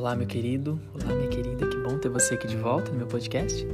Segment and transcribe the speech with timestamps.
[0.00, 3.06] Olá, meu querido, olá, minha querida, que bom ter você aqui de volta no meu
[3.06, 3.66] podcast.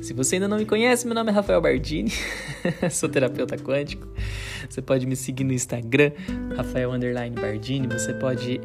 [0.00, 2.10] Se você ainda não me conhece, meu nome é Rafael Bardini,
[2.90, 4.08] sou terapeuta quântico.
[4.66, 6.12] Você pode me seguir no Instagram,
[6.56, 6.90] Rafael
[7.34, 7.86] Bardini.
[7.86, 8.62] Você pode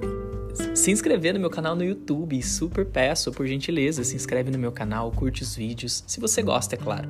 [0.74, 4.72] se inscrever no meu canal no YouTube, super peço, por gentileza, se inscreve no meu
[4.72, 7.10] canal, curte os vídeos, se você gosta, é claro.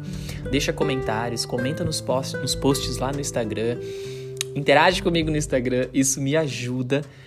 [0.49, 3.77] Deixa comentários, comenta nos, post, nos posts lá no Instagram,
[4.55, 7.23] interage comigo no Instagram, isso me ajuda a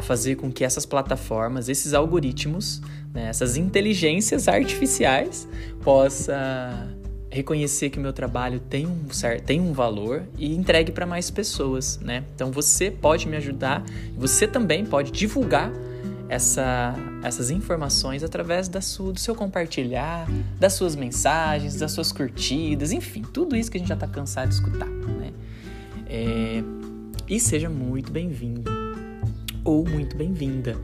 [0.00, 2.80] fazer com que essas plataformas, esses algoritmos,
[3.12, 5.48] né, essas inteligências artificiais
[5.82, 6.88] possa
[7.30, 11.30] reconhecer que o meu trabalho tem um, certo, tem um valor e entregue para mais
[11.30, 12.22] pessoas, né?
[12.32, 13.84] Então você pode me ajudar,
[14.16, 15.72] você também pode divulgar
[16.28, 20.28] essa, essas informações através da sua, do seu compartilhar,
[20.60, 24.48] das suas mensagens, das suas curtidas, enfim, tudo isso que a gente já está cansado
[24.48, 25.32] de escutar, né?
[26.06, 26.62] É,
[27.28, 28.73] e seja muito bem-vindo
[29.64, 30.76] ou muito bem-vinda.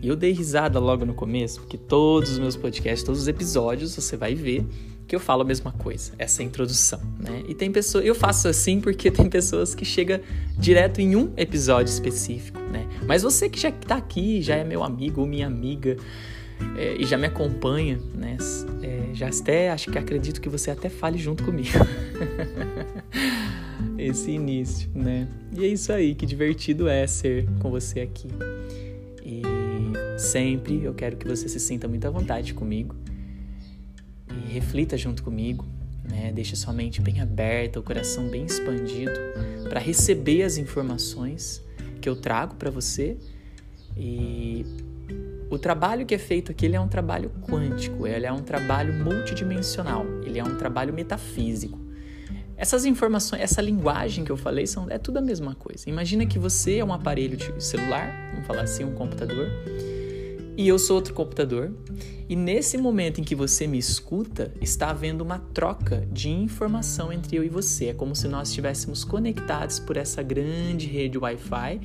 [0.00, 3.94] E eu dei risada logo no começo, porque todos os meus podcasts, todos os episódios,
[3.94, 4.64] você vai ver
[5.08, 7.42] que eu falo a mesma coisa, essa introdução, né?
[7.48, 10.20] E tem pessoas, eu faço assim porque tem pessoas que chega
[10.56, 12.86] direto em um episódio específico, né?
[13.06, 15.96] Mas você que já está aqui, já é meu amigo ou minha amiga
[16.76, 18.36] é, e já me acompanha, né?
[18.82, 21.78] É, já até acho que acredito que você até fale junto comigo.
[23.96, 25.28] Esse início, né?
[25.56, 28.28] E é isso aí, que divertido é ser com você aqui.
[29.24, 29.42] E
[30.18, 32.96] sempre eu quero que você se sinta muito à vontade comigo
[34.30, 35.64] e reflita junto comigo,
[36.08, 36.32] né?
[36.32, 39.18] Deixe sua mente bem aberta, o coração bem expandido
[39.68, 41.64] para receber as informações
[42.00, 43.16] que eu trago para você.
[43.96, 44.64] E
[45.50, 50.04] o trabalho que é feito aqui é um trabalho quântico, ele é um trabalho multidimensional,
[50.24, 51.87] ele é um trabalho metafísico.
[52.58, 55.88] Essas informações, essa linguagem que eu falei, são, é tudo a mesma coisa.
[55.88, 59.46] Imagina que você é um aparelho de celular, vamos falar assim, um computador,
[60.56, 61.72] e eu sou outro computador.
[62.28, 67.36] E nesse momento em que você me escuta, está havendo uma troca de informação entre
[67.36, 67.86] eu e você.
[67.86, 71.80] É como se nós estivéssemos conectados por essa grande rede Wi-Fi.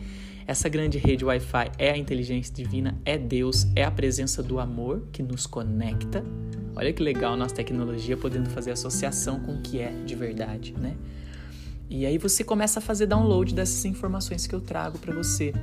[0.46, 5.08] Essa grande rede Wi-Fi é a inteligência divina, é Deus, é a presença do amor
[5.12, 6.24] que nos conecta.
[6.76, 10.96] Olha que legal nossa tecnologia podendo fazer associação com o que é de verdade, né?
[11.90, 15.54] E aí você começa a fazer download dessas informações que eu trago para você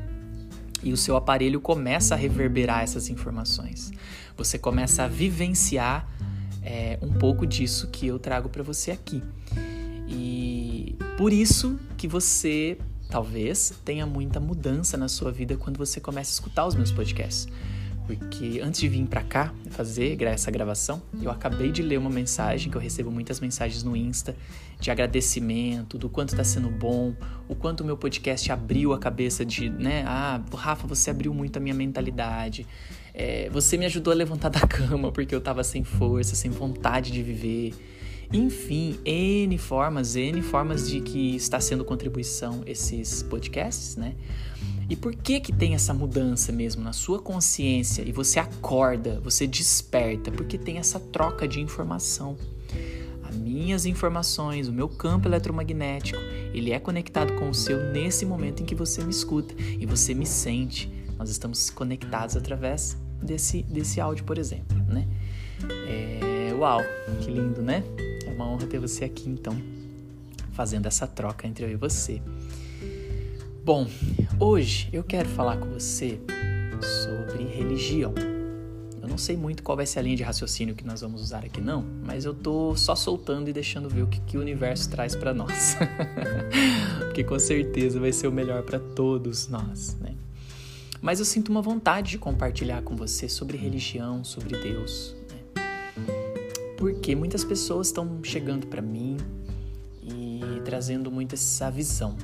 [0.82, 3.90] e o seu aparelho começa a reverberar essas informações.
[4.36, 6.08] Você começa a vivenciar
[6.62, 9.22] é, um pouco disso que eu trago para você aqui.
[10.08, 12.78] E por isso que você
[13.10, 17.48] talvez tenha muita mudança na sua vida quando você começa a escutar os meus podcasts
[18.10, 22.68] porque antes de vir para cá fazer essa gravação, eu acabei de ler uma mensagem
[22.68, 24.34] que eu recebo muitas mensagens no Insta
[24.80, 27.14] de agradecimento, do quanto está sendo bom,
[27.48, 30.02] o quanto o meu podcast abriu a cabeça de, né?
[30.08, 32.66] Ah, Rafa, você abriu muito a minha mentalidade.
[33.14, 37.12] É, você me ajudou a levantar da cama porque eu estava sem força, sem vontade
[37.12, 37.74] de viver.
[38.32, 44.14] Enfim, N formas, N formas de que está sendo contribuição esses podcasts, né?
[44.88, 49.46] E por que que tem essa mudança mesmo na sua consciência e você acorda, você
[49.46, 50.30] desperta?
[50.30, 52.36] Porque tem essa troca de informação.
[53.22, 56.18] As minhas informações, o meu campo eletromagnético,
[56.52, 60.12] ele é conectado com o seu nesse momento em que você me escuta e você
[60.12, 60.92] me sente.
[61.16, 65.06] Nós estamos conectados através desse, desse áudio, por exemplo, né?
[65.86, 66.80] É, uau,
[67.20, 67.84] que lindo, né?
[68.40, 69.54] Uma honra ter você aqui, então,
[70.52, 72.22] fazendo essa troca entre eu e você.
[73.62, 73.86] Bom,
[74.38, 76.18] hoje eu quero falar com você
[77.06, 78.14] sobre religião.
[79.02, 81.44] Eu não sei muito qual vai ser a linha de raciocínio que nós vamos usar
[81.44, 84.88] aqui não, mas eu tô só soltando e deixando ver o que, que o universo
[84.88, 85.76] traz para nós.
[87.04, 90.14] Porque com certeza vai ser o melhor para todos nós, né?
[91.02, 95.19] Mas eu sinto uma vontade de compartilhar com você sobre religião, sobre Deus?
[96.80, 99.16] Porque muitas pessoas estão chegando para mim
[100.02, 102.16] e trazendo muito essa visão,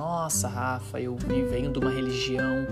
[0.00, 2.66] nossa, Rafa, eu venho de uma religião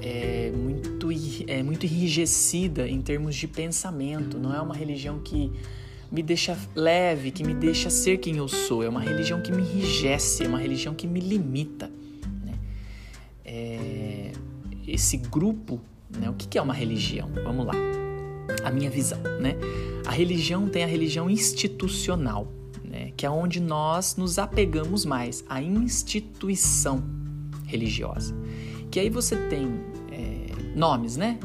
[0.00, 1.08] é, muito,
[1.46, 4.38] é, muito enrijecida em termos de pensamento.
[4.38, 5.52] Não é uma religião que
[6.10, 8.82] me deixa leve, que me deixa ser quem eu sou.
[8.82, 11.90] É uma religião que me enrijece, é uma religião que me limita.
[12.42, 12.54] Né?
[13.44, 14.32] É,
[14.88, 15.78] esse grupo,
[16.08, 16.30] né?
[16.30, 17.28] o que é uma religião?
[17.44, 17.74] Vamos lá.
[18.64, 19.56] A minha visão, né?
[20.06, 22.48] A religião tem a religião institucional
[22.94, 27.02] né, que é onde nós nos apegamos mais à instituição
[27.66, 28.34] religiosa.
[28.88, 29.80] Que aí você tem
[30.12, 31.40] é, nomes, né?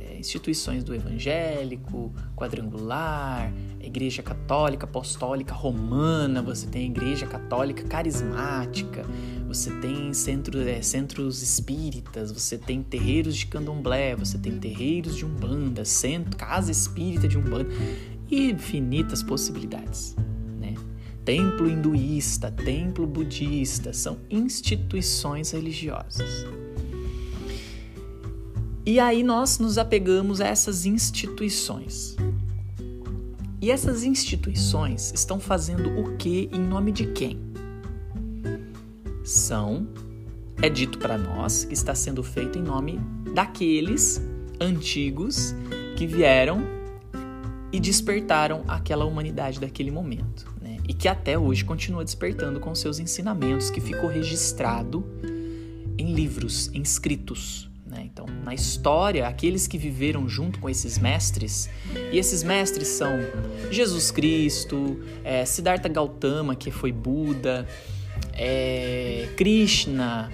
[0.00, 9.04] É, instituições do evangélico, quadrangular, igreja católica, apostólica, romana, você tem a igreja católica carismática,
[9.46, 15.24] você tem centro, é, centros espíritas, você tem terreiros de candomblé, você tem terreiros de
[15.24, 17.68] umbanda, centro, casa espírita de umbanda
[18.30, 20.16] e infinitas possibilidades.
[20.60, 20.74] Né?
[21.24, 26.44] Templo hinduísta, templo budista, são instituições religiosas.
[28.84, 32.16] E aí nós nos apegamos a essas instituições.
[33.60, 37.45] E essas instituições estão fazendo o que em nome de quem?
[39.26, 39.88] São,
[40.62, 43.00] é dito para nós, que está sendo feito em nome
[43.34, 44.22] daqueles
[44.60, 45.52] antigos
[45.96, 46.62] que vieram
[47.72, 50.76] e despertaram aquela humanidade daquele momento, né?
[50.88, 55.04] E que até hoje continua despertando com seus ensinamentos que ficou registrado
[55.98, 58.04] em livros, em escritos, né?
[58.04, 61.68] Então, na história, aqueles que viveram junto com esses mestres,
[62.12, 63.10] e esses mestres são
[63.72, 67.66] Jesus Cristo, é, Siddhartha Gautama, que foi Buda,
[68.36, 70.30] é, Krishna,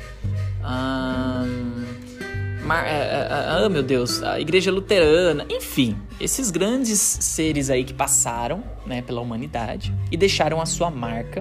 [2.64, 9.02] Mar, ah, meu Deus, a Igreja Luterana, enfim, esses grandes seres aí que passaram né,
[9.02, 11.40] pela humanidade e deixaram a sua marca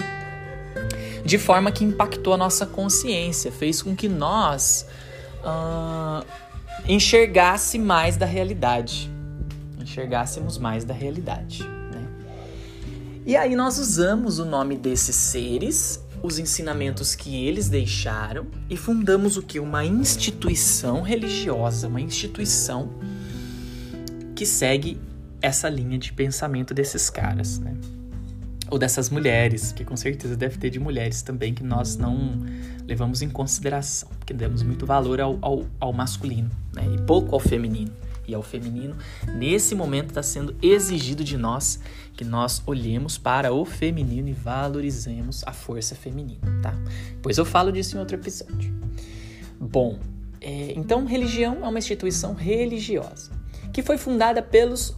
[1.23, 4.85] de forma que impactou a nossa consciência, fez com que nós
[5.43, 6.25] uh,
[6.87, 9.09] enxergasse mais da realidade.
[9.79, 11.63] Enxergássemos mais da realidade.
[11.63, 12.07] Né?
[13.25, 19.37] E aí nós usamos o nome desses seres, os ensinamentos que eles deixaram e fundamos
[19.37, 19.59] o que?
[19.59, 22.89] Uma instituição religiosa, uma instituição
[24.35, 24.99] que segue
[25.41, 27.75] essa linha de pensamento desses caras, né?
[28.69, 32.39] ou dessas mulheres, que com certeza deve ter de mulheres também que nós não
[32.87, 36.83] levamos em consideração, porque damos muito valor ao, ao, ao masculino né?
[36.95, 37.91] e pouco ao feminino.
[38.27, 38.95] E ao feminino,
[39.33, 41.79] nesse momento está sendo exigido de nós
[42.13, 46.73] que nós olhemos para o feminino e valorizemos a força feminina, tá?
[47.21, 48.73] Pois eu falo disso em outro episódio.
[49.59, 49.99] Bom,
[50.39, 53.31] é, então religião é uma instituição religiosa
[53.73, 54.95] que foi fundada pelos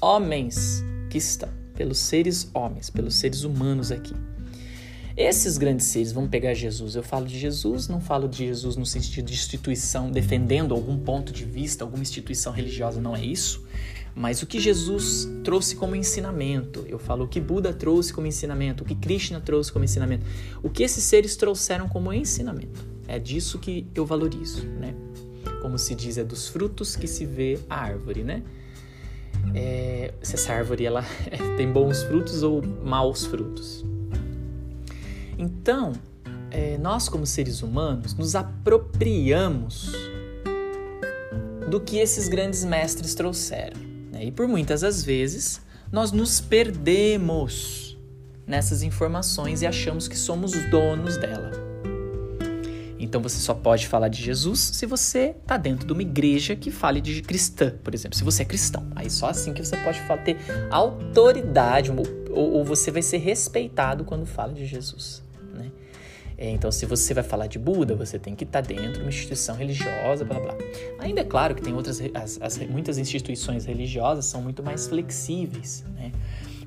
[0.00, 4.14] homens que estão pelos seres homens, pelos seres humanos aqui.
[5.16, 6.96] Esses grandes seres, vamos pegar Jesus.
[6.96, 11.32] Eu falo de Jesus, não falo de Jesus no sentido de instituição, defendendo algum ponto
[11.32, 13.64] de vista, alguma instituição religiosa, não é isso.
[14.14, 18.82] Mas o que Jesus trouxe como ensinamento, eu falo o que Buda trouxe como ensinamento,
[18.82, 20.24] o que Krishna trouxe como ensinamento,
[20.62, 22.84] o que esses seres trouxeram como ensinamento.
[23.06, 24.94] É disso que eu valorizo, né?
[25.62, 28.42] Como se diz, é dos frutos que se vê a árvore, né?
[29.54, 31.04] é, se essa árvore ela
[31.56, 33.84] tem bons frutos ou maus frutos.
[35.44, 35.92] Então,
[36.50, 39.92] é, nós como seres humanos nos apropriamos
[41.68, 43.78] do que esses grandes mestres trouxeram.
[44.10, 44.24] Né?
[44.24, 45.60] E por muitas das vezes
[45.92, 47.98] nós nos perdemos
[48.46, 51.50] nessas informações e achamos que somos donos dela.
[52.98, 56.70] Então você só pode falar de Jesus se você está dentro de uma igreja que
[56.70, 58.16] fale de cristã, por exemplo.
[58.16, 60.38] Se você é cristão, aí só assim que você pode ter
[60.70, 62.04] autoridade ou,
[62.34, 65.23] ou você vai ser respeitado quando fala de Jesus.
[66.36, 69.00] É, então, se você vai falar de Buda, você tem que estar tá dentro de
[69.00, 70.54] uma instituição religiosa, blá blá.
[70.98, 75.84] Ainda é claro que tem outras, as, as, muitas instituições religiosas são muito mais flexíveis,
[75.94, 76.10] né?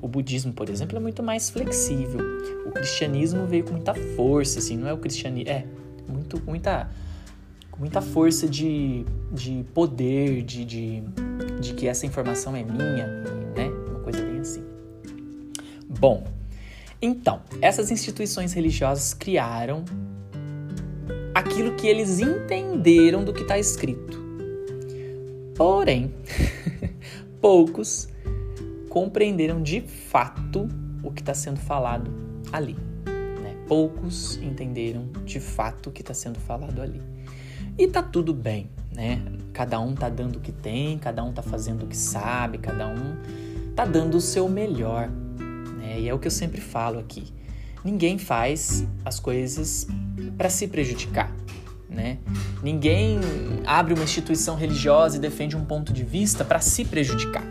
[0.01, 2.19] O budismo, por exemplo, é muito mais flexível.
[2.65, 5.49] O cristianismo veio com muita força, assim, não é o cristianismo.
[5.49, 5.65] É,
[6.07, 6.89] muito, muita,
[7.77, 11.03] muita força de, de poder, de, de,
[11.59, 13.07] de que essa informação é minha,
[13.55, 13.67] né?
[13.89, 14.63] Uma coisa bem assim.
[15.89, 16.23] Bom,
[17.01, 19.83] então, essas instituições religiosas criaram
[21.33, 24.25] aquilo que eles entenderam do que está escrito.
[25.55, 26.13] Porém,
[27.41, 28.07] poucos
[28.89, 30.67] compreenderam de fato
[31.03, 32.11] o que está sendo falado
[32.51, 32.75] ali
[33.67, 37.01] poucos entenderam de fato o que está sendo falado ali.
[37.77, 39.21] E tá tudo bem, né?
[39.53, 42.87] Cada um tá dando o que tem, cada um tá fazendo o que sabe, cada
[42.87, 43.17] um
[43.75, 45.09] tá dando o seu melhor,
[45.97, 46.01] né?
[46.01, 47.25] E é o que eu sempre falo aqui.
[47.83, 49.87] Ninguém faz as coisas
[50.37, 51.31] para se prejudicar,
[51.89, 52.17] né?
[52.61, 53.19] Ninguém
[53.65, 57.43] abre uma instituição religiosa e defende um ponto de vista para se prejudicar.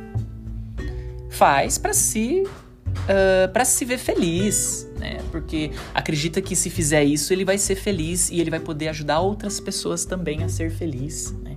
[1.31, 5.19] Faz para se uh, para se ver feliz, né?
[5.31, 9.21] Porque acredita que se fizer isso ele vai ser feliz e ele vai poder ajudar
[9.21, 11.57] outras pessoas também a ser feliz, né?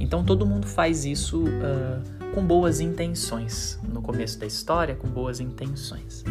[0.00, 5.38] Então todo mundo faz isso uh, com boas intenções no começo da história, com boas
[5.38, 6.24] intenções.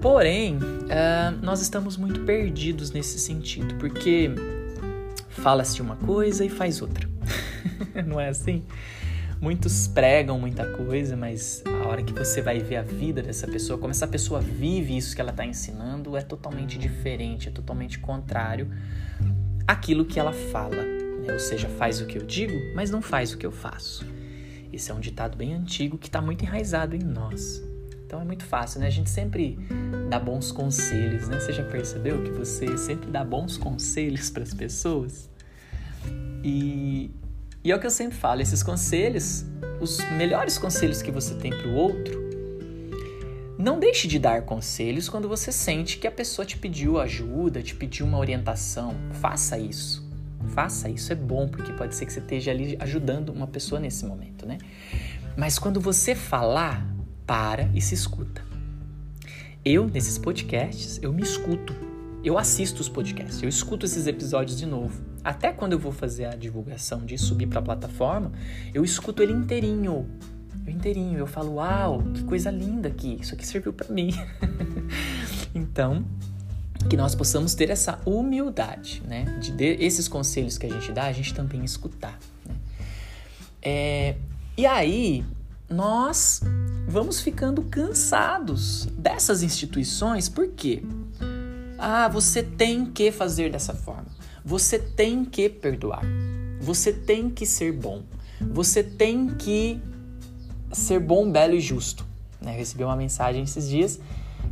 [0.00, 4.30] Porém, uh, nós estamos muito perdidos nesse sentido, porque
[5.28, 7.08] fala-se uma coisa e faz outra.
[8.04, 8.64] Não é assim?
[9.40, 13.90] Muitos pregam muita coisa, mas hora que você vai ver a vida dessa pessoa, como
[13.90, 18.70] essa pessoa vive isso que ela está ensinando, é totalmente diferente, é totalmente contrário
[19.66, 20.84] àquilo que ela fala.
[21.30, 24.04] Ou seja, faz o que eu digo, mas não faz o que eu faço.
[24.72, 27.62] Esse é um ditado bem antigo que está muito enraizado em nós.
[28.06, 28.86] Então é muito fácil, né?
[28.86, 29.58] A gente sempre
[30.08, 31.38] dá bons conselhos, né?
[31.38, 35.30] Você já percebeu que você sempre dá bons conselhos para as pessoas?
[36.42, 37.10] E,
[37.62, 39.44] e é o que eu sempre falo, esses conselhos,
[39.80, 42.20] os melhores conselhos que você tem para o outro,
[43.60, 47.74] não deixe de dar conselhos quando você sente que a pessoa te pediu ajuda, te
[47.74, 48.96] pediu uma orientação.
[49.20, 49.99] Faça isso.
[50.48, 54.04] Faça isso, é bom, porque pode ser que você esteja ali ajudando uma pessoa nesse
[54.04, 54.58] momento, né?
[55.36, 56.86] Mas quando você falar,
[57.30, 58.42] para e se escuta.
[59.64, 61.72] Eu, nesses podcasts, eu me escuto.
[62.24, 65.00] Eu assisto os podcasts, eu escuto esses episódios de novo.
[65.22, 68.32] Até quando eu vou fazer a divulgação de subir para a plataforma,
[68.74, 70.08] eu escuto ele inteirinho.
[70.66, 74.10] Eu inteirinho, eu falo, uau, que coisa linda aqui, isso aqui serviu para mim.
[75.54, 76.04] então,
[76.88, 79.24] que nós possamos ter essa humildade, né?
[79.40, 82.18] De, de, esses conselhos que a gente dá, a gente também escutar.
[82.46, 82.54] Né?
[83.62, 84.16] É,
[84.56, 85.24] e aí,
[85.68, 86.40] nós
[86.88, 90.82] vamos ficando cansados dessas instituições, por quê?
[91.78, 94.06] Ah, você tem que fazer dessa forma.
[94.44, 96.02] Você tem que perdoar.
[96.60, 98.02] Você tem que ser bom.
[98.40, 99.80] Você tem que
[100.72, 102.04] ser bom, belo e justo.
[102.40, 102.52] Né?
[102.56, 104.00] Recebi uma mensagem esses dias.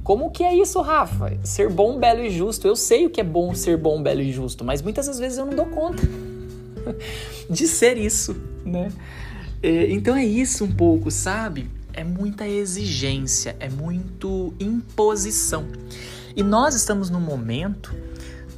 [0.08, 1.38] Como que é isso, Rafa?
[1.44, 2.66] Ser bom, belo e justo.
[2.66, 5.36] Eu sei o que é bom ser bom, belo e justo, mas muitas das vezes
[5.36, 6.02] eu não dou conta
[7.50, 8.34] de ser isso,
[8.64, 8.90] né?
[9.62, 11.70] É, então é isso um pouco, sabe?
[11.92, 15.66] É muita exigência, é muito imposição.
[16.34, 17.94] E nós estamos num momento,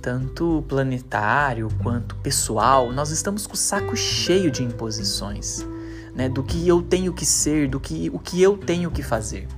[0.01, 5.67] tanto planetário quanto pessoal, nós estamos com o saco cheio de imposições,
[6.15, 6.29] né?
[6.29, 9.49] Do que eu tenho que ser, do que o que eu tenho que fazer.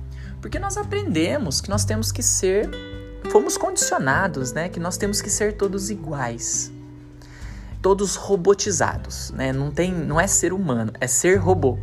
[0.43, 2.69] Porque nós aprendemos que nós temos que ser,
[3.31, 4.69] fomos condicionados, né?
[4.69, 6.71] Que nós temos que ser todos iguais
[7.83, 9.51] todos robotizados, né?
[9.51, 11.77] Não tem, não é ser humano, é ser robô.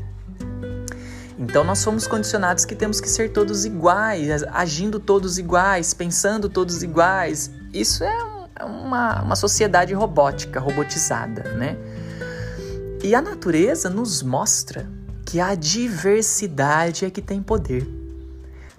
[1.38, 6.82] Então nós somos condicionados que temos que ser todos iguais, agindo todos iguais, pensando todos
[6.82, 7.50] iguais.
[7.72, 8.18] Isso é,
[8.56, 11.76] é uma, uma sociedade robótica, robotizada, né?
[13.02, 14.88] E a natureza nos mostra
[15.26, 17.99] que a diversidade é que tem poder.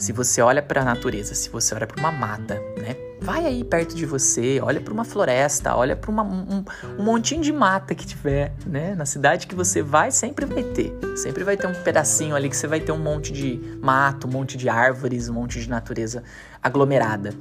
[0.01, 2.95] Se você olha para a natureza, se você olha para uma mata, né?
[3.21, 6.65] Vai aí perto de você, olha para uma floresta, olha para um,
[6.97, 8.95] um montinho de mata que tiver, né?
[8.95, 10.91] Na cidade que você vai, sempre vai ter.
[11.15, 14.31] Sempre vai ter um pedacinho ali que você vai ter um monte de mato, um
[14.31, 16.23] monte de árvores, um monte de natureza
[16.63, 17.35] aglomerada.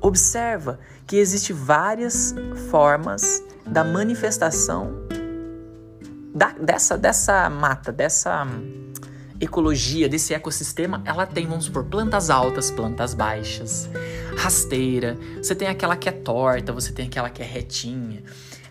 [0.00, 0.78] Observa
[1.08, 2.32] que existe várias
[2.70, 4.92] formas da manifestação
[6.32, 8.46] da, dessa, dessa mata, dessa
[9.44, 13.88] ecologia desse ecossistema, ela tem, vamos supor, plantas altas, plantas baixas,
[14.36, 18.22] rasteira, você tem aquela que é torta, você tem aquela que é retinha,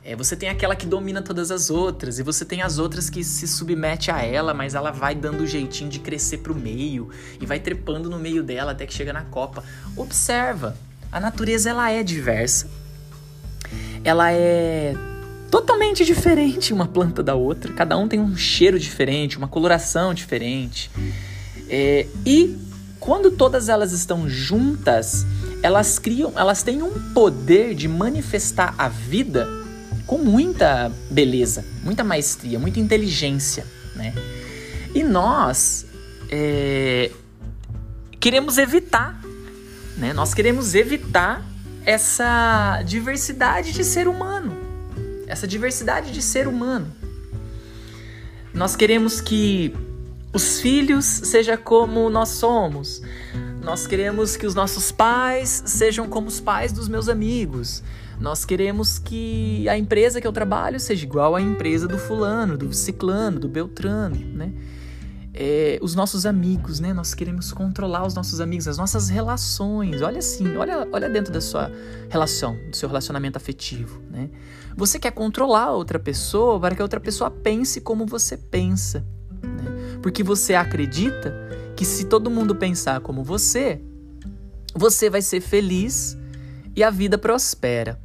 [0.03, 3.23] é, você tem aquela que domina todas as outras, e você tem as outras que
[3.23, 7.45] se submete a ela, mas ela vai dando o jeitinho de crescer pro meio e
[7.45, 9.63] vai trepando no meio dela até que chega na copa.
[9.95, 10.75] Observa,
[11.11, 12.69] a natureza ela é diversa.
[14.03, 14.93] Ela é
[15.53, 17.71] totalmente diferente uma planta da outra.
[17.73, 20.89] Cada um tem um cheiro diferente, uma coloração diferente.
[21.69, 22.57] É, e
[22.99, 25.27] quando todas elas estão juntas,
[25.61, 29.47] elas criam, elas têm um poder de manifestar a vida
[30.07, 33.63] com muita beleza, muita maestria, muita inteligência,
[33.95, 34.11] né?
[34.95, 35.85] E nós
[36.31, 37.11] é,
[38.19, 39.21] queremos evitar,
[39.99, 40.13] né?
[40.13, 41.45] Nós queremos evitar
[41.85, 44.52] essa diversidade de ser humano
[45.33, 46.87] essa diversidade de ser humano.
[48.53, 49.75] Nós queremos que
[50.31, 53.01] os filhos sejam como nós somos.
[53.61, 57.83] Nós queremos que os nossos pais sejam como os pais dos meus amigos.
[58.19, 62.71] Nós queremos que a empresa que eu trabalho seja igual à empresa do fulano, do
[62.71, 64.53] ciclano, do beltrano, né?
[65.33, 66.93] é, os nossos amigos, né?
[66.93, 70.01] Nós queremos controlar os nossos amigos, as nossas relações.
[70.01, 71.71] Olha assim, olha, olha dentro da sua
[72.09, 74.29] relação, do seu relacionamento afetivo, né?
[74.75, 79.05] Você quer controlar a outra pessoa para que a outra pessoa pense como você pensa,
[79.41, 79.99] né?
[80.01, 81.33] Porque você acredita
[81.75, 83.81] que se todo mundo pensar como você,
[84.75, 86.17] você vai ser feliz
[86.75, 87.99] e a vida prospera.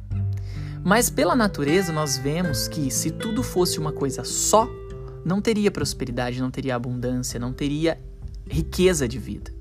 [0.83, 4.67] Mas pela natureza nós vemos que se tudo fosse uma coisa só,
[5.25, 7.99] não teria prosperidade, não teria abundância, não teria
[8.49, 9.51] riqueza de vida,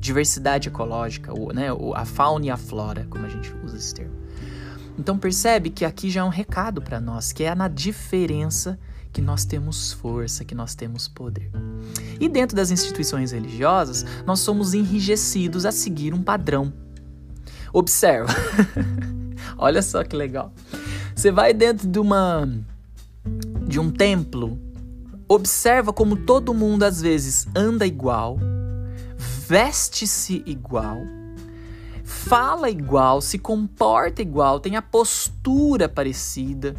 [0.00, 4.14] diversidade ecológica, ou, né, a fauna e a flora, como a gente usa esse termo.
[4.98, 8.78] Então percebe que aqui já é um recado para nós, que é na diferença
[9.12, 11.50] que nós temos força, que nós temos poder.
[12.20, 16.72] E dentro das instituições religiosas, nós somos enrijecidos a seguir um padrão.
[17.72, 18.32] Observa.
[19.56, 20.52] Olha só que legal.
[21.14, 22.46] Você vai dentro de uma
[23.66, 24.58] de um templo,
[25.28, 28.38] observa como todo mundo às vezes anda igual,
[29.48, 30.98] veste-se igual,
[32.06, 36.76] fala igual, se comporta igual, tem a postura parecida.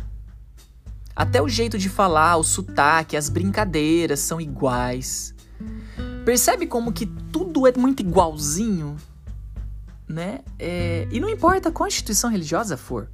[1.14, 5.36] Até o jeito de falar, o sotaque, as brincadeiras são iguais.
[6.24, 8.96] Percebe como que tudo é muito igualzinho?
[10.08, 10.40] Né?
[10.58, 11.08] É...
[11.12, 13.10] E não importa qual instituição religiosa for.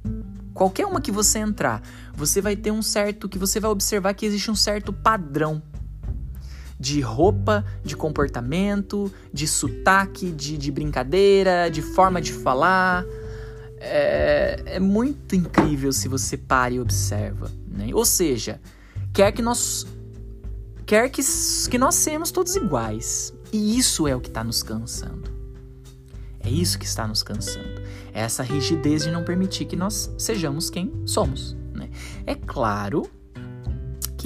[0.52, 1.82] Qualquer uma que você entrar,
[2.14, 3.28] você vai ter um certo.
[3.28, 5.60] que você vai observar que existe um certo padrão
[6.84, 13.06] de roupa, de comportamento, de sotaque, de, de brincadeira, de forma de falar.
[13.80, 17.50] É, é muito incrível se você para e observa.
[17.66, 17.88] Né?
[17.94, 18.60] Ou seja,
[19.14, 19.86] quer que nós
[20.84, 21.22] quer que,
[21.70, 23.32] que nós sejamos todos iguais.
[23.50, 25.32] E isso é o que está nos cansando.
[26.40, 27.80] É isso que está nos cansando.
[28.12, 31.56] É essa rigidez de não permitir que nós sejamos quem somos.
[31.72, 31.88] Né?
[32.26, 33.08] É claro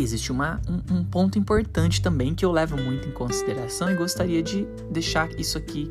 [0.03, 4.43] existe uma, um, um, ponto importante também que eu levo muito em consideração e gostaria
[4.43, 5.91] de deixar isso aqui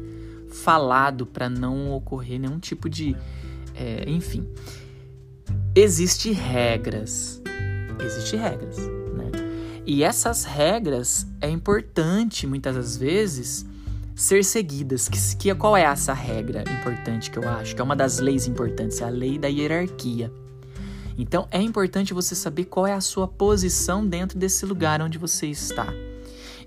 [0.50, 3.16] falado para não ocorrer nenhum tipo de.
[3.76, 4.48] É, enfim.
[5.76, 7.42] Existem regras
[8.04, 9.32] Existem regras, né?
[9.86, 13.66] E essas regras é importante, muitas das vezes,
[14.16, 15.08] ser seguidas.
[15.10, 17.76] Que, que, qual é essa regra importante que eu acho?
[17.76, 20.32] Que é uma das leis importantes, é a lei da hierarquia.
[21.18, 25.48] Então é importante você saber qual é a sua posição dentro desse lugar onde você
[25.48, 25.88] está.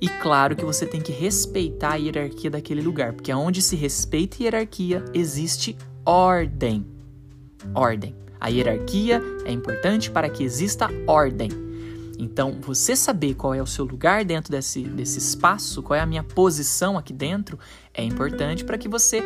[0.00, 4.38] E claro que você tem que respeitar a hierarquia daquele lugar, porque onde se respeita
[4.40, 6.86] a hierarquia, existe ordem.
[7.74, 8.16] Ordem.
[8.40, 11.50] A hierarquia é importante para que exista ordem.
[12.20, 16.06] Então, você saber qual é o seu lugar dentro desse, desse espaço, qual é a
[16.06, 17.58] minha posição aqui dentro,
[17.94, 19.22] é importante para que você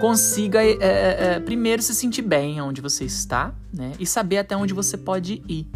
[0.00, 3.92] consiga, é, é, primeiro, se sentir bem onde você está, né?
[4.00, 5.68] E saber até onde você pode ir.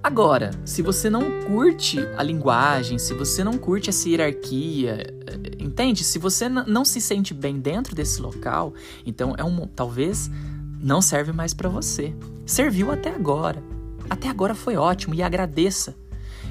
[0.00, 5.04] Agora, se você não curte a linguagem, se você não curte essa hierarquia,
[5.58, 6.04] entende?
[6.04, 8.72] Se você não se sente bem dentro desse local,
[9.04, 10.30] então é um talvez
[10.80, 12.14] não serve mais para você.
[12.44, 13.71] Serviu até agora.
[14.12, 15.96] Até agora foi ótimo e agradeça.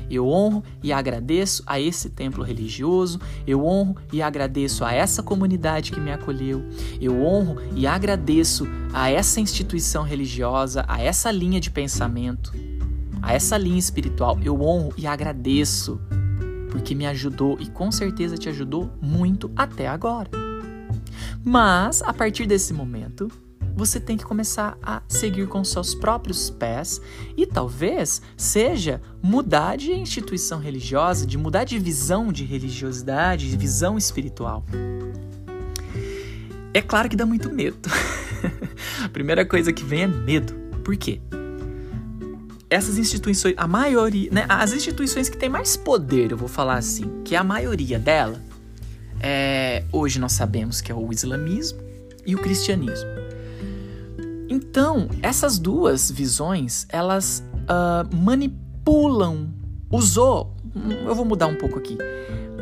[0.09, 5.91] Eu honro e agradeço a esse templo religioso, eu honro e agradeço a essa comunidade
[5.91, 6.67] que me acolheu,
[6.99, 12.51] eu honro e agradeço a essa instituição religiosa, a essa linha de pensamento,
[13.21, 14.39] a essa linha espiritual.
[14.43, 16.01] Eu honro e agradeço
[16.71, 20.31] porque me ajudou e com certeza te ajudou muito até agora.
[21.43, 23.31] Mas a partir desse momento,
[23.75, 27.01] você tem que começar a seguir com seus próprios pés
[27.35, 33.97] e talvez seja mudar de instituição religiosa, de mudar de visão de religiosidade, de visão
[33.97, 34.65] espiritual.
[36.73, 37.77] É claro que dá muito medo.
[39.03, 40.53] a primeira coisa que vem é medo.
[40.83, 41.21] Por quê?
[42.69, 47.21] Essas instituições, a maioria, né, as instituições que têm mais poder, eu vou falar assim,
[47.25, 48.41] que a maioria dela,
[49.19, 51.79] é, hoje nós sabemos que é o islamismo
[52.25, 53.20] e o cristianismo.
[54.51, 59.49] Então, essas duas visões, elas uh, manipulam,
[59.89, 60.53] usou,
[61.05, 61.97] eu vou mudar um pouco aqui,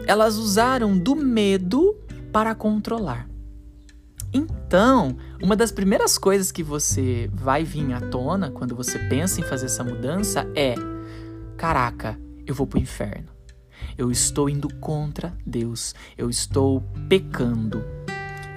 [0.05, 1.97] elas usaram do medo
[2.31, 3.27] para controlar.
[4.31, 9.43] Então, uma das primeiras coisas que você vai vir à tona quando você pensa em
[9.43, 10.75] fazer essa mudança é:
[11.57, 13.29] caraca, eu vou pro inferno.
[13.97, 15.95] Eu estou indo contra Deus.
[16.15, 17.83] Eu estou pecando.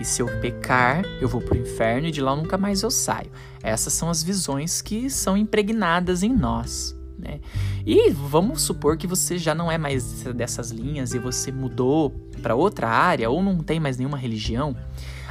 [0.01, 2.91] E se eu pecar, eu vou para o inferno e de lá nunca mais eu
[2.91, 3.31] saio.
[3.63, 6.97] Essas são as visões que são impregnadas em nós.
[7.19, 7.41] Né?
[7.87, 12.11] E vamos supor que você já não é mais dessas linhas e você mudou
[12.43, 14.77] para outra área ou não tem mais nenhuma religião.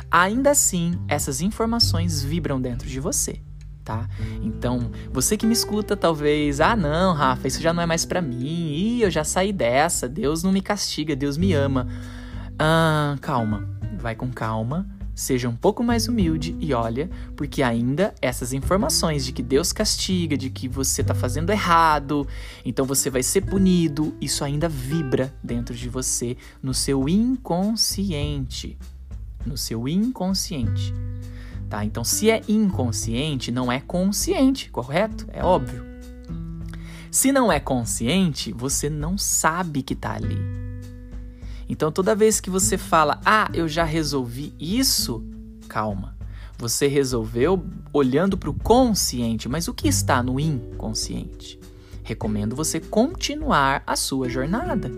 [0.10, 3.41] Ainda assim, essas informações vibram dentro de você.
[3.84, 4.08] Tá?
[4.43, 8.21] Então, você que me escuta, talvez, ah, não, Rafa, isso já não é mais para
[8.21, 8.71] mim.
[8.74, 10.08] Ih, eu já saí dessa.
[10.08, 11.88] Deus não me castiga, Deus me ama.
[12.60, 18.53] Ah, calma vai com calma, seja um pouco mais humilde e olha, porque ainda essas
[18.53, 22.27] informações de que Deus castiga, de que você está fazendo errado,
[22.65, 28.77] então você vai ser punido, isso ainda vibra dentro de você, no seu inconsciente.
[29.45, 30.93] No seu inconsciente.
[31.69, 31.85] Tá?
[31.85, 35.25] Então, se é inconsciente, não é consciente, correto?
[35.31, 35.85] É óbvio.
[37.09, 40.70] Se não é consciente, você não sabe que está ali.
[41.71, 45.23] Então, toda vez que você fala, ah, eu já resolvi isso,
[45.67, 46.15] calma.
[46.60, 51.60] Você resolveu olhando para o consciente, mas o que está no inconsciente?
[52.03, 54.91] recomendo você continuar a sua jornada,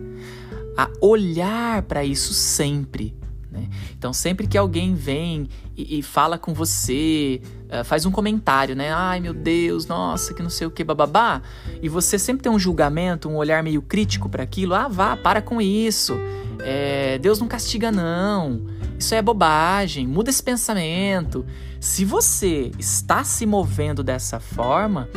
[0.78, 3.16] a olhar para isso sempre.
[3.54, 3.70] Né?
[3.96, 7.40] Então, sempre que alguém vem e, e fala com você,
[7.70, 8.92] uh, faz um comentário, né?
[8.92, 11.40] Ai meu Deus, nossa, que não sei o que, bababá.
[11.80, 14.74] E você sempre tem um julgamento, um olhar meio crítico para aquilo.
[14.74, 16.16] Ah, vá, para com isso.
[16.62, 18.66] É, Deus não castiga, não.
[18.98, 20.08] Isso é bobagem.
[20.08, 21.46] Muda esse pensamento.
[21.80, 25.08] Se você está se movendo dessa forma,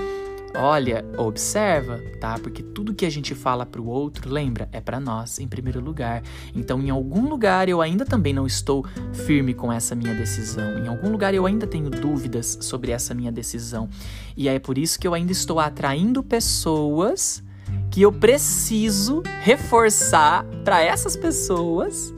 [0.54, 2.38] Olha, observa, tá?
[2.38, 5.80] Porque tudo que a gente fala para o outro, lembra, é para nós em primeiro
[5.80, 6.22] lugar.
[6.54, 10.78] Então, em algum lugar eu ainda também não estou firme com essa minha decisão.
[10.78, 13.88] Em algum lugar eu ainda tenho dúvidas sobre essa minha decisão.
[14.36, 17.42] E é por isso que eu ainda estou atraindo pessoas
[17.90, 22.14] que eu preciso reforçar para essas pessoas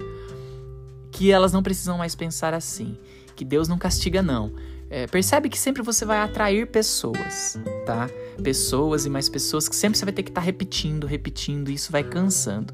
[1.11, 2.97] que elas não precisam mais pensar assim,
[3.35, 4.53] que Deus não castiga não.
[4.91, 8.09] É, percebe que sempre você vai atrair pessoas, tá?
[8.43, 11.75] Pessoas e mais pessoas que sempre você vai ter que estar tá repetindo, repetindo, e
[11.75, 12.73] isso vai cansando.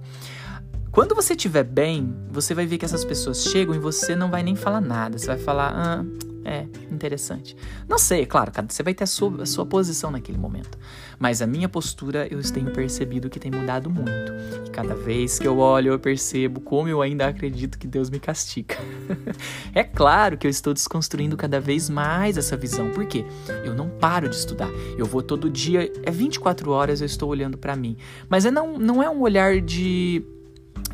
[0.92, 4.44] Quando você estiver bem, você vai ver que essas pessoas chegam e você não vai
[4.44, 5.18] nem falar nada.
[5.18, 6.05] Você vai falar, ah,
[6.44, 7.57] é, interessante.
[7.88, 10.78] Não sei, claro, você vai ter a sua, a sua posição naquele momento.
[11.18, 14.33] Mas a minha postura eu tenho percebido que tem mudado muito.
[14.66, 18.20] E cada vez que eu olho, eu percebo como eu ainda acredito que Deus me
[18.20, 18.76] castiga.
[19.74, 22.90] é claro que eu estou desconstruindo cada vez mais essa visão.
[22.90, 23.24] Por quê?
[23.64, 24.68] Eu não paro de estudar.
[24.98, 27.96] Eu vou todo dia, é 24 horas eu estou olhando para mim.
[28.28, 30.22] Mas é não, não é um olhar de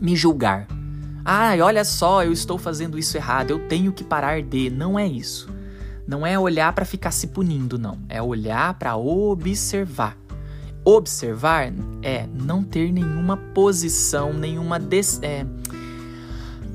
[0.01, 0.67] me julgar
[1.25, 4.71] Ai, olha só, eu estou fazendo isso errado, eu tenho que parar de.
[4.71, 5.49] Não é isso.
[6.07, 7.99] Não é olhar para ficar se punindo, não.
[8.09, 10.17] É olhar para observar.
[10.85, 14.79] Observar é não ter nenhuma posição, nenhuma.
[14.79, 15.21] Des...
[15.23, 15.47] É...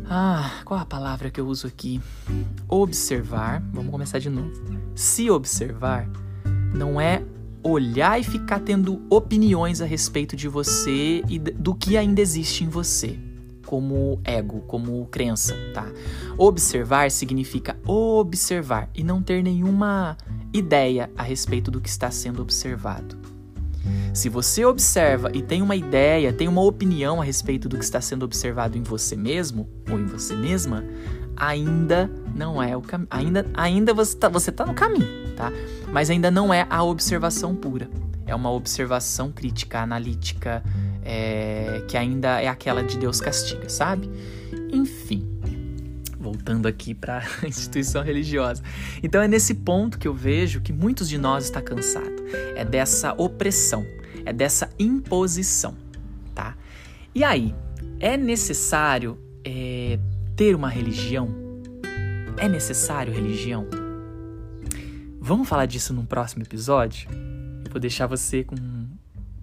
[0.07, 1.99] Ah, qual a palavra que eu uso aqui?
[2.69, 3.61] Observar.
[3.73, 4.53] Vamos começar de novo.
[4.93, 6.07] Se observar
[6.73, 7.23] não é
[7.63, 12.69] olhar e ficar tendo opiniões a respeito de você e do que ainda existe em
[12.69, 13.19] você
[13.65, 15.87] como ego, como crença, tá?
[16.37, 20.17] Observar significa observar e não ter nenhuma
[20.53, 23.17] ideia a respeito do que está sendo observado.
[24.13, 27.99] Se você observa e tem uma ideia, tem uma opinião a respeito do que está
[27.99, 30.85] sendo observado em você mesmo ou em você mesma,
[31.35, 33.07] ainda não é o caminho.
[33.11, 35.51] Ainda, ainda você está você tá no caminho, tá?
[35.91, 37.89] Mas ainda não é a observação pura.
[38.25, 40.63] É uma observação crítica, analítica,
[41.03, 44.09] é, que ainda é aquela de Deus castiga, sabe?
[44.71, 45.27] Enfim,
[46.25, 48.63] voltando aqui para a instituição religiosa.
[49.03, 52.25] Então é nesse ponto que eu vejo que muitos de nós está cansado.
[52.55, 53.85] É dessa opressão,
[54.25, 55.75] é dessa imposição,
[56.33, 56.57] tá?
[57.13, 57.53] E aí,
[57.99, 59.99] é necessário é,
[60.35, 61.29] ter uma religião?
[62.37, 63.67] É necessário religião?
[65.21, 67.07] Vamos falar disso num próximo episódio?
[67.75, 68.55] Vou deixar você com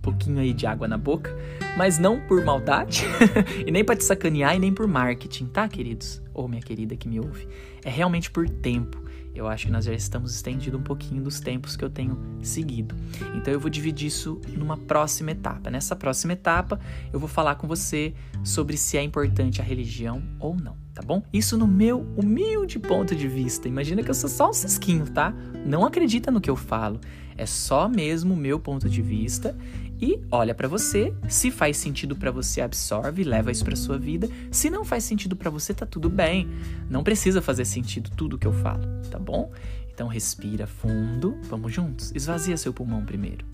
[0.01, 1.37] pouquinho aí de água na boca,
[1.77, 3.05] mas não por maldade
[3.67, 6.23] e nem para te sacanear e nem por marketing, tá, queridos?
[6.33, 7.47] Ou minha querida que me ouve.
[7.85, 9.05] É realmente por tempo.
[9.35, 12.95] Eu acho que nós já estamos estendido um pouquinho dos tempos que eu tenho seguido.
[13.35, 15.71] Então eu vou dividir isso numa próxima etapa.
[15.71, 16.81] Nessa próxima etapa,
[17.13, 21.23] eu vou falar com você sobre se é importante a religião ou não, tá bom?
[21.33, 23.69] Isso no meu humilde ponto de vista.
[23.69, 25.35] Imagina que eu sou só um cisquinho, tá?
[25.65, 27.01] Não acredita no que eu falo.
[27.37, 29.57] É só mesmo o meu ponto de vista
[30.03, 34.29] e olha para você, se faz sentido para você, absorve, leva isso para sua vida.
[34.51, 36.49] Se não faz sentido para você, tá tudo bem.
[36.91, 39.53] Não precisa fazer sentido tudo que eu falo, tá bom?
[39.95, 42.11] Então respira fundo, vamos juntos.
[42.17, 43.47] Esvazia seu pulmão primeiro.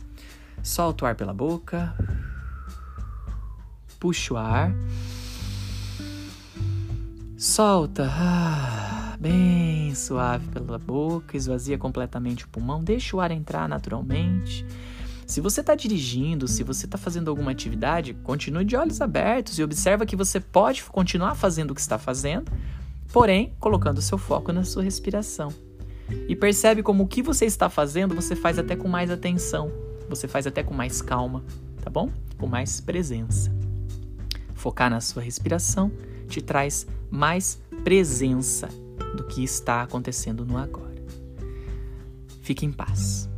[0.63, 1.95] Solta o ar pela boca.
[4.01, 4.73] Puxa o ar.
[7.39, 8.05] Solta.
[8.11, 14.67] Ah, bem suave pela boca, esvazia completamente o pulmão, deixa o ar entrar naturalmente.
[15.25, 19.63] Se você está dirigindo, se você está fazendo alguma atividade, continue de olhos abertos e
[19.63, 22.51] observa que você pode continuar fazendo o que está fazendo,
[23.13, 25.55] porém colocando seu foco na sua respiração.
[26.29, 29.71] E percebe como o que você está fazendo você faz até com mais atenção,
[30.09, 31.45] você faz até com mais calma,
[31.85, 32.11] tá bom?
[32.37, 33.49] Com mais presença.
[34.57, 35.93] Focar na sua respiração
[36.29, 38.69] te traz mais presença
[39.17, 41.03] do que está acontecendo no agora.
[42.43, 43.29] Fique em paz.